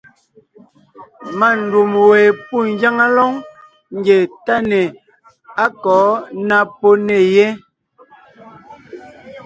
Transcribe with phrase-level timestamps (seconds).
[1.39, 3.31] Má ndûm we pû ngyáŋa lóŋ
[3.97, 4.81] ńgie táne
[5.63, 6.01] á kɔ̌
[6.47, 7.47] ná pó nè yé.